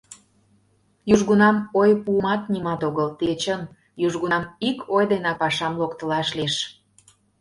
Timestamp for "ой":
1.81-1.91, 4.95-5.03